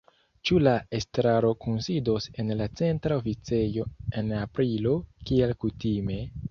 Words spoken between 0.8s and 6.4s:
estraro kunsidos en la Centra Oficejo en aprilo, kiel kutime?